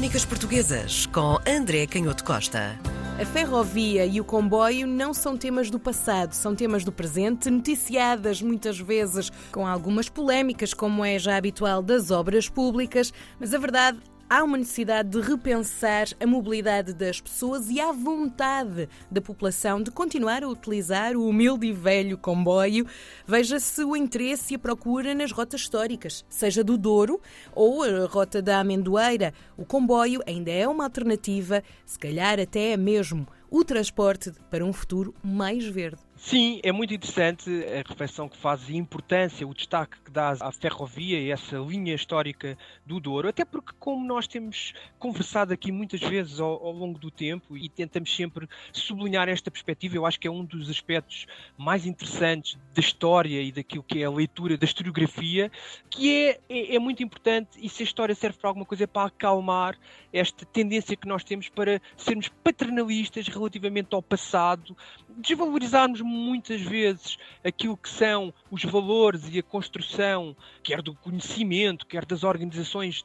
[0.00, 2.74] Crónicas Portuguesas com André Canhoto Costa.
[3.20, 8.40] A ferrovia e o comboio não são temas do passado, são temas do presente, noticiadas
[8.40, 13.98] muitas vezes com algumas polémicas, como é já habitual das obras públicas, mas a verdade
[14.30, 19.90] há uma necessidade de repensar a mobilidade das pessoas e há vontade da população de
[19.90, 22.86] continuar a utilizar o humilde e velho comboio.
[23.26, 27.20] Veja-se o interesse e a procura nas rotas históricas, seja do Douro
[27.52, 29.34] ou a rota da Amendoeira.
[29.56, 34.72] O comboio ainda é uma alternativa, se calhar até é mesmo o transporte para um
[34.72, 36.09] futuro mais verde.
[36.22, 40.36] Sim, é muito interessante a reflexão que faz e a importância, o destaque que dá
[40.38, 45.72] à ferrovia e essa linha histórica do Douro, até porque, como nós temos conversado aqui
[45.72, 50.20] muitas vezes ao, ao, longo do tempo e tentamos sempre sublinhar esta perspectiva, eu acho
[50.20, 54.58] que é um dos aspectos mais interessantes da história e daquilo que é a leitura
[54.58, 55.50] da historiografia,
[55.88, 58.86] que é, é, é muito importante e se a história serve para alguma coisa é
[58.86, 59.74] para acalmar
[60.12, 64.76] esta tendência que nós temos para sermos paternalistas relativamente ao passado,
[65.16, 72.04] desvalorizarmos muitas vezes aquilo que são os valores e a construção, quer do conhecimento, quer
[72.04, 73.04] das organizações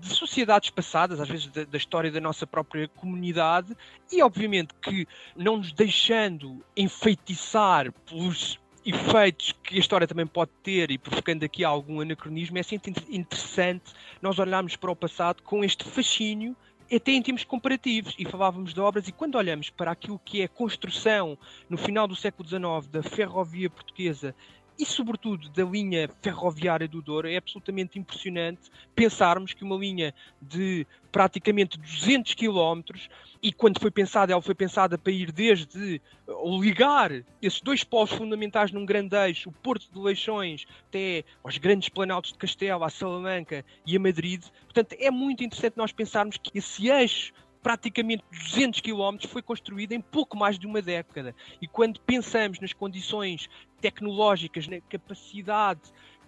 [0.00, 3.76] de sociedades passadas, às vezes da, da, história da nossa própria comunidade,
[4.10, 10.90] e obviamente que não nos deixando enfeitiçar pelos efeitos que a história também pode ter
[10.90, 15.84] e provocando aqui algum anacronismo, é sempre interessante nós olharmos para o passado com este
[15.84, 16.56] fascínio
[16.96, 20.48] até em termos comparativos, e falávamos de obras, e quando olhamos para aquilo que é
[20.48, 24.34] construção no final do século XIX da ferrovia portuguesa
[24.82, 28.62] e, sobretudo, da linha ferroviária do Douro, é absolutamente impressionante
[28.96, 32.82] pensarmos que uma linha de praticamente 200 km
[33.40, 36.00] e quando foi pensada, ela foi pensada para ir desde
[36.60, 41.88] ligar esses dois polos fundamentais num grande eixo, o Porto de Leixões até aos grandes
[41.88, 44.42] planaltos de Castelo, a Salamanca e a Madrid.
[44.64, 50.00] Portanto, é muito interessante nós pensarmos que esse eixo praticamente 200 km foi construída em
[50.00, 51.34] pouco mais de uma década.
[51.60, 53.48] E quando pensamos nas condições
[53.80, 55.80] tecnológicas, na capacidade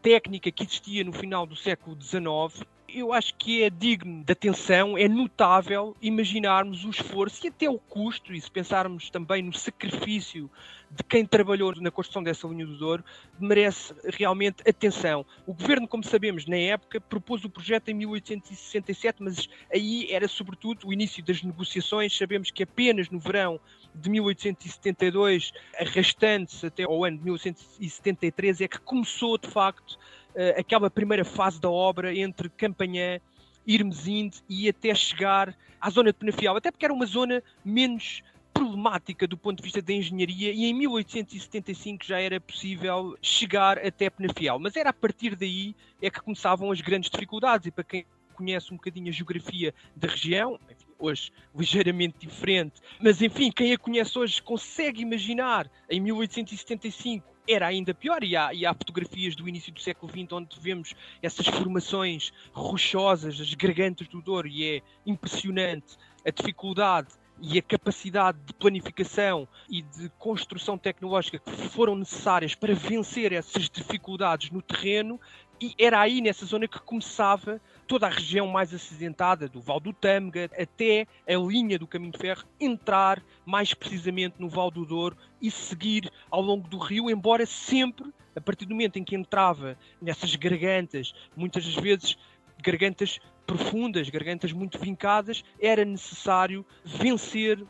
[0.00, 4.96] técnica que existia no final do século XIX, eu acho que é digno de atenção,
[4.96, 10.50] é notável imaginarmos o esforço e até o custo, e se pensarmos também no sacrifício
[10.90, 13.04] de quem trabalhou na construção dessa linha do Douro,
[13.38, 15.24] merece realmente atenção.
[15.46, 20.88] O governo, como sabemos, na época propôs o projeto em 1867, mas aí era sobretudo
[20.88, 22.16] o início das negociações.
[22.16, 23.60] Sabemos que apenas no verão
[23.94, 29.98] de 1872, arrastando-se até ao ano de 1873, é que começou de facto
[30.34, 33.20] uh, aquela primeira fase da obra entre Campanhã,
[33.66, 38.22] Irmesinde e até chegar à zona de Penafiel, até porque era uma zona menos
[38.52, 44.10] problemática do ponto de vista da engenharia e em 1875 já era possível chegar até
[44.10, 48.04] Penafiel, mas era a partir daí é que começavam as grandes dificuldades e para quem
[48.34, 53.78] conhece um bocadinho a geografia da região, enfim, hoje ligeiramente diferente, mas enfim, quem a
[53.78, 59.48] conhece hoje consegue imaginar em 1875 era ainda pior, e há, e há fotografias do
[59.48, 64.82] início do século XX onde vemos essas formações rochosas, as gargantas do Douro, e é
[65.06, 67.08] impressionante a dificuldade
[67.40, 73.70] e a capacidade de planificação e de construção tecnológica que foram necessárias para vencer essas
[73.70, 75.20] dificuldades no terreno,
[75.60, 79.94] e era aí nessa zona que começava toda a região mais acidentada, do Val do
[79.94, 85.16] Tâmega até a linha do caminho de ferro, entrar mais precisamente no Val do Douro
[85.40, 89.76] e seguir ao longo do rio, embora sempre, a partir do momento em que entrava
[90.02, 92.16] nessas gargantas, muitas das vezes
[92.62, 97.64] gargantas profundas, gargantas muito vincadas, era necessário vencer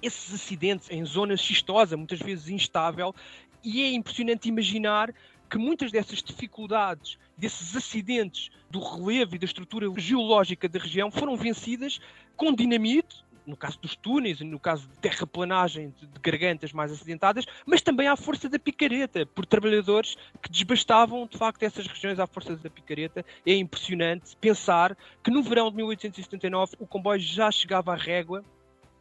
[0.00, 3.14] esses acidentes em zona xistosa, muitas vezes instável,
[3.62, 5.14] e é impressionante imaginar
[5.48, 11.36] que muitas dessas dificuldades, desses acidentes do relevo e da estrutura geológica da região foram
[11.36, 12.00] vencidas
[12.36, 17.82] com dinamite, no caso dos túneis, no caso de terraplanagem de, gargantas mais acidentadas, mas
[17.82, 22.56] também à força da picareta, por trabalhadores que desbastavam de facto essas regiões à força
[22.56, 23.24] da picareta.
[23.46, 28.42] É impressionante pensar que no verão de 1879 o comboio já chegava à régua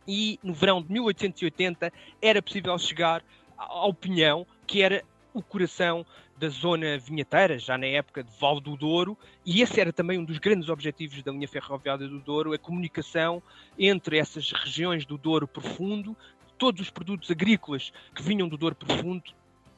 [0.08, 1.92] e no verão de 1880
[2.22, 3.24] era possível chegar
[3.58, 5.04] ao Pinhão, que era
[5.34, 6.06] o coração
[6.38, 10.24] da zona vinheteira, já na época de Val do Douro, e esse era também um
[10.24, 13.42] dos grandes objetivos da linha ferroviária do Douro, a comunicação
[13.78, 16.16] entre essas regiões do Douro Profundo,
[16.58, 19.24] todos os produtos agrícolas que vinham do Douro Profundo,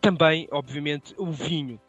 [0.02, 1.80] também, obviamente, o vinho.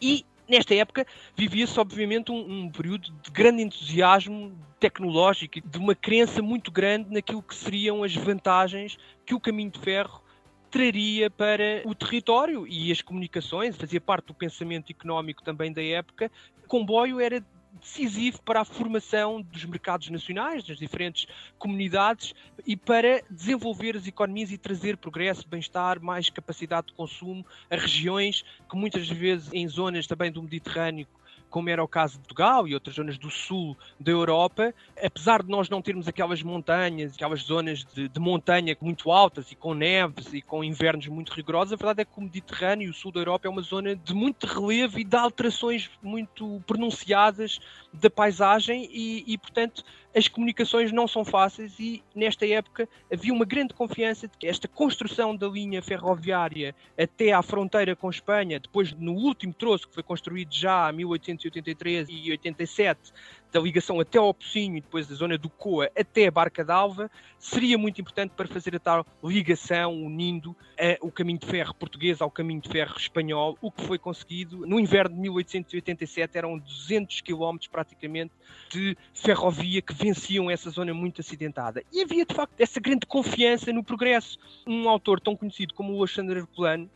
[0.00, 1.06] E nesta época
[1.36, 7.12] vivia-se, obviamente, um, um, período de grande entusiasmo tecnológico e de uma crença muito grande
[7.12, 10.22] naquilo que seriam as vantagens que o caminho de ferro
[10.70, 16.30] traria para o território e as comunicações, fazia parte do pensamento económico também da época.
[16.64, 17.44] O comboio era
[17.80, 21.26] decisivo para a formação dos mercados nacionais, das diferentes
[21.58, 22.34] comunidades
[22.66, 28.44] e para desenvolver as economias e trazer progresso, bem-estar, mais capacidade de consumo a regiões
[28.68, 31.06] que muitas vezes em zonas também do Mediterrâneo
[31.50, 35.50] como era o caso de Portugal e outras zonas do sul da Europa, apesar de
[35.50, 40.32] nós não termos aquelas montanhas, aquelas zonas de, de, montanha muito altas e com neves
[40.32, 43.20] e com invernos muito rigorosos, a verdade é que o Mediterrâneo e o sul da
[43.20, 47.58] Europa é uma zona de muito relevo e de alterações muito pronunciadas
[47.92, 49.84] da paisagem e, e portanto,
[50.14, 54.66] as comunicações não são fáceis e nesta época havia uma grande confiança de que esta
[54.66, 60.02] construção da linha ferroviária até à fronteira com Espanha, depois no último troço que foi
[60.02, 63.12] construído já em 1883 e 87,
[63.52, 67.10] da ligação até ao Pocinho e depois da zona do Coa até a Barca d'Alva,
[67.38, 72.20] seria muito importante para fazer a tal ligação unindo a, o caminho de ferro português
[72.20, 77.20] ao caminho de ferro espanhol, o que foi conseguido no inverno de 1887, eram 200
[77.20, 78.32] quilómetros praticamente
[78.70, 81.82] de ferrovia que venciam essa zona muito acidentada.
[81.92, 84.38] E havia de facto essa grande confiança no progresso.
[84.66, 86.90] Um autor tão conhecido como o Alexandre Herculano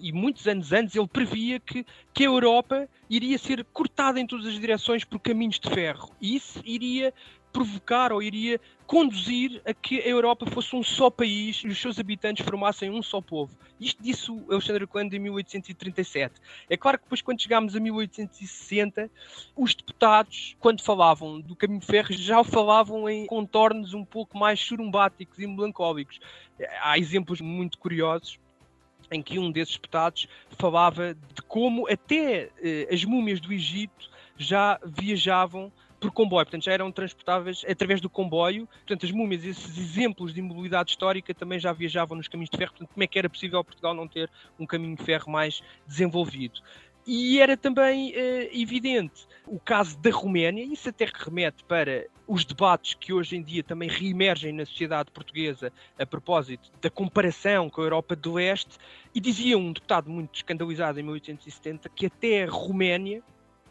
[0.00, 4.46] e muitos anos antes ele previa que, que a Europa iria ser cortada em todas
[4.46, 6.10] as direções por caminhos de ferro.
[6.20, 7.12] E isso iria
[7.52, 11.98] provocar ou iria conduzir a que a Europa fosse um só país e os seus
[11.98, 13.56] habitantes formassem um só povo.
[13.80, 16.34] Isto disse o Alexandre Clã em 1837.
[16.68, 19.10] É claro que depois, quando chegámos a 1860,
[19.56, 24.58] os deputados, quando falavam do caminho de ferro, já falavam em contornos um pouco mais
[24.58, 26.20] churumbáticos e melancólicos.
[26.82, 28.38] Há exemplos muito curiosos
[29.10, 30.28] em que um desses deputados
[30.58, 36.72] falava de como até eh, as múmias do Egito já viajavam por comboio, portanto já
[36.72, 38.66] eram transportáveis através do comboio.
[38.66, 42.70] Portanto, as múmias, esses exemplos de imobilidade histórica também já viajavam nos caminhos de ferro.
[42.70, 46.60] Portanto, como é que era possível Portugal não ter um caminho de ferro mais desenvolvido?
[47.12, 52.94] E era também uh, evidente o caso da Roménia, isso até remete para os debates
[52.94, 57.84] que hoje em dia também reemergem na sociedade portuguesa a propósito da comparação com a
[57.84, 58.78] Europa do Leste,
[59.12, 63.24] e dizia um deputado muito escandalizado em 1870 que até a Roménia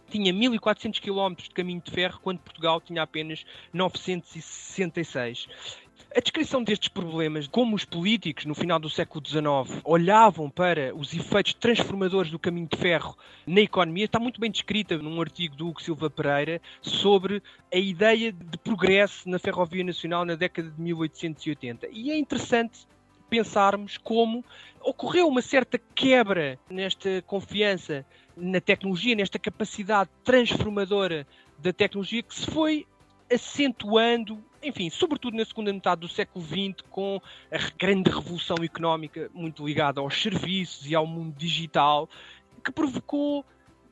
[0.10, 5.48] tinha 1400 km de caminho de ferro, quando Portugal tinha apenas 966.
[6.16, 11.14] A descrição destes problemas, como os políticos no final do século XIX olhavam para os
[11.14, 13.16] efeitos transformadores do caminho de ferro
[13.46, 18.32] na economia, está muito bem descrita num artigo do Hugo Silva Pereira sobre a ideia
[18.32, 21.88] de progresso na ferrovia nacional na década de 1880.
[21.92, 22.88] E é interessante
[23.30, 24.44] pensarmos como
[24.82, 28.06] ocorreu uma certa quebra nesta confiança
[28.36, 31.28] na tecnologia, nesta capacidade transformadora
[31.60, 32.88] da tecnologia que se foi
[33.32, 37.22] acentuando, enfim, sobretudo na segunda metade do século XX, com
[37.52, 42.10] a grande revolução económica muito ligada aos serviços e ao mundo digital,
[42.64, 43.46] que provocou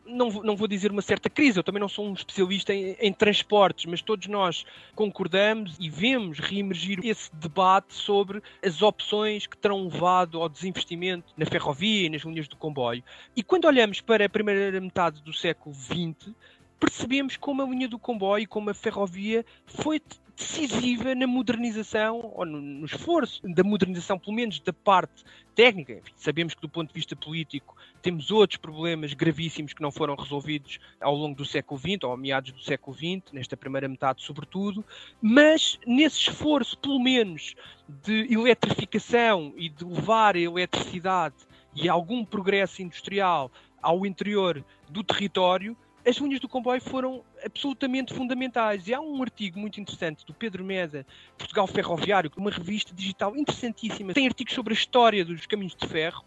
[0.08, 3.12] não, não vou dizer uma certa crise, eu também não sou um especialista em, em,
[3.12, 4.66] transportes, mas todos nós
[4.96, 11.46] concordamos e vemos reemergir esse debate sobre as opções que terão levado ao desinvestimento na
[11.46, 13.04] ferrovia e nas linhas do comboio.
[13.36, 16.34] E quando olhamos para a primeira metade do século XX,
[16.80, 20.02] percebemos como a linha do comboio como a ferrovia foi
[20.38, 25.26] decisiva na modernização, ou no, no, esforço da modernização, pelo menos da parte
[25.56, 25.94] técnica.
[25.94, 30.16] Enfim, sabemos que, do ponto de vista político, temos outros problemas gravíssimos que não foram
[30.16, 34.22] resolvidos ao longo do século XX, ou a meados do século XX, nesta primeira metade,
[34.22, 34.86] sobretudo,
[35.20, 37.56] mas nesse esforço, pelo menos,
[38.04, 41.36] de eletrificação e de levar a eletricidade
[41.76, 43.52] e algum progresso industrial
[43.82, 45.76] ao interior do território,
[46.08, 48.88] as linhas do comboio foram absolutamente fundamentais.
[48.88, 51.06] E há um artigo muito interessante do Pedro Mesa,
[51.38, 54.14] Portugal Ferroviário, uma revista digital interessantíssima.
[54.14, 56.24] Tem artigos sobre a história dos caminhos de ferro,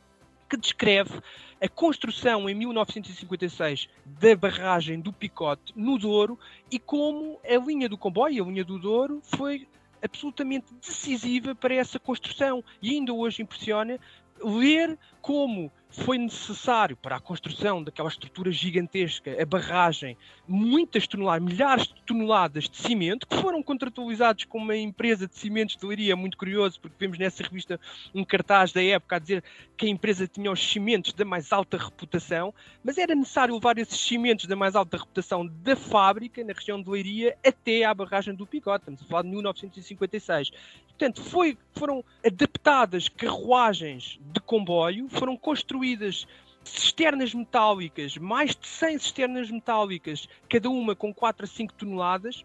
[0.50, 1.20] que descreve
[1.62, 6.38] a construção em 1956 da barragem do Picote no Douro
[6.70, 9.66] e como a linha do comboio, a linha do Douro, foi
[10.02, 12.62] absolutamente decisiva para essa construção.
[12.82, 13.98] E ainda hoje impressiona
[14.42, 20.16] ler como foi necessário para a construção daquela estrutura gigantesca, a barragem,
[20.46, 25.76] muitas toneladas, milhares de toneladas de cimento, que foram contratualizados com uma empresa de cimentos
[25.76, 27.78] de Leiria, muito curioso, porque vemos nessa revista
[28.14, 29.42] um cartaz da época a dizer
[29.76, 32.54] que a empresa tinha os cimentos da mais alta reputação,
[32.84, 36.88] mas era necessário levar esses cimentos da mais alta reputação da fábrica, na região de
[36.88, 40.52] Leiria, até à barragem do Picote, estamos a falar de 1956.
[41.00, 46.26] Portanto, foi, foram adaptadas carruagens de comboio, foram construídas
[46.62, 52.44] cisternas metálicas, mais de 100 cisternas metálicas, cada uma com 4 a 5 toneladas,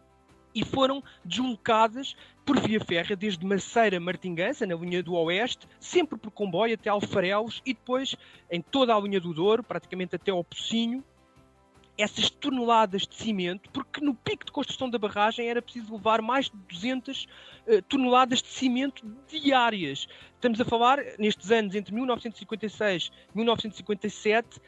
[0.56, 6.32] e foram deslocadas por via férrea desde Maceira Martingança, na linha do Oeste, sempre por
[6.32, 8.16] comboio até Alfarelos e depois
[8.50, 11.04] em toda a linha do Douro, praticamente até ao Pocinho,
[11.98, 16.50] essas toneladas de cimento, porque no pico de construção da barragem era preciso levar mais
[16.50, 17.24] de 200
[17.68, 20.08] uh, toneladas de cimento diárias.
[20.34, 24.62] Estamos a falar, nestes anos, entre 1956 e 1957,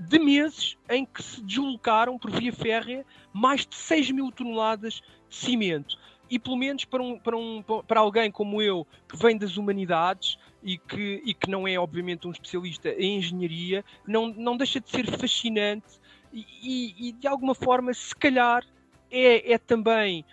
[0.00, 5.36] de meses em que se deslocaram por via férrea mais de 6 mil toneladas de
[5.36, 5.96] cimento.
[6.28, 10.38] E pelo menos para, um, para, um, para alguém como eu, que vem das humanidades,
[10.62, 14.88] e que, e que não é, obviamente, um especialista em engenharia, não, não deixa de
[14.88, 16.00] ser fascinante
[16.32, 18.64] e, e, de alguma forma, se calhar,
[19.10, 20.24] é, é também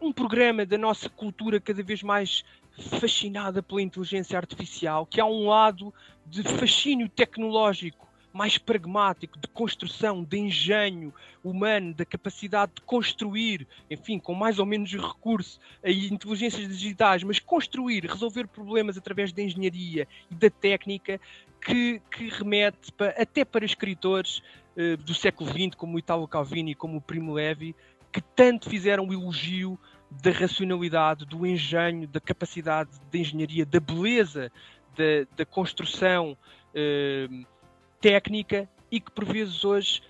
[0.00, 2.44] um programa da nossa cultura cada vez mais
[2.98, 5.92] fascinada pela inteligência artificial, que há um lado
[6.26, 14.18] de fascínio tecnológico mais pragmático, de construção, de engenho humano, da capacidade de construir, enfim,
[14.18, 20.06] com mais ou menos recurso a inteligências digitais, mas construir, resolver problemas através da engenharia
[20.30, 21.20] e da técnica
[21.60, 24.42] que, que remete para, até para escritores
[24.80, 27.74] uh, do século XX, como Italo Calvini, como o Primo Levi,
[28.12, 29.78] que tanto fizeram o elogio
[30.10, 34.50] da racionalidade, do engenho, da capacidade de engenharia, da beleza
[34.96, 36.36] da, da construção
[36.74, 37.46] uh,
[38.00, 40.02] técnica e que por vezes hoje,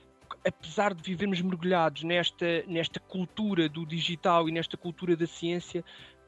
[0.47, 5.85] apesar de vivermos mergulhados nesta, nesta cultura do digital e nesta cultura da ciência,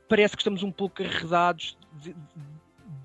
[0.09, 2.15] parece que estamos um pouco arredados de,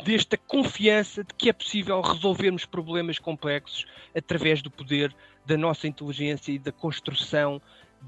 [0.03, 3.85] desta confiança de que é possível resolvermos problemas complexos
[4.15, 7.61] através do poder da nossa inteligência e da construção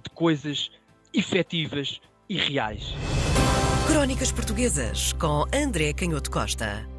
[0.03, 0.71] de coisas
[1.13, 2.93] efetivas e reais.
[3.87, 6.98] Crónicas Portuguesas com André Canhoto Costa.